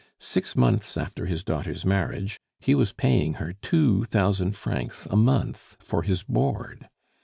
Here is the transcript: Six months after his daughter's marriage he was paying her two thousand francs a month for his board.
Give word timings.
Six 0.17 0.55
months 0.55 0.97
after 0.97 1.27
his 1.27 1.43
daughter's 1.43 1.85
marriage 1.85 2.39
he 2.59 2.73
was 2.73 2.91
paying 2.91 3.35
her 3.35 3.53
two 3.53 4.03
thousand 4.05 4.55
francs 4.57 5.07
a 5.11 5.15
month 5.15 5.77
for 5.79 6.01
his 6.01 6.23
board. 6.23 6.89